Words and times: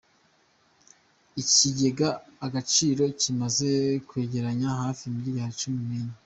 Ikigega 1.41 2.09
Agaciro 2.45 3.03
kimaze 3.21 3.69
kwegeranya 4.07 4.69
hafi 4.81 5.03
miliyari 5.15 5.57
Cumi 5.61 5.81
nenye 5.89 6.13